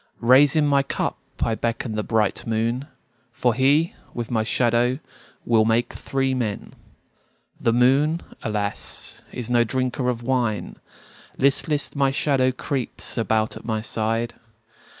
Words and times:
Raising 0.19 0.65
my 0.65 0.81
cup 0.81 1.19
I 1.43 1.53
beckon 1.53 1.93
the 1.93 2.01
bright 2.01 2.47
moon, 2.47 2.87
For 3.31 3.53
he, 3.53 3.93
with 4.15 4.31
my 4.31 4.41
shadow, 4.41 4.97
will 5.45 5.63
make 5.63 5.93
three 5.93 6.33
men. 6.33 6.73
The 7.59 7.71
moon, 7.71 8.23
alas, 8.41 9.21
is 9.31 9.51
no 9.51 9.63
drinker 9.63 10.09
of 10.09 10.23
wine; 10.23 10.77
Listless, 11.37 11.95
my 11.95 12.09
shadow 12.09 12.51
creeps 12.51 13.15
about 13.15 13.55
at 13.55 13.63
my 13.63 13.81
side. 13.81 14.33